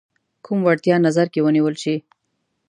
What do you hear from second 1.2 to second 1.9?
کې ونیول